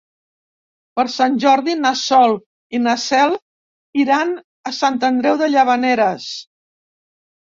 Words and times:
Per 0.99 1.03
Sant 1.15 1.35
Jordi 1.43 1.75
na 1.81 1.91
Sol 1.99 2.33
i 2.77 2.81
na 2.85 2.95
Cel 3.03 3.37
iran 4.05 4.33
a 4.71 4.73
Sant 4.81 5.01
Andreu 5.11 5.39
de 5.43 5.51
Llavaneres. 5.57 6.27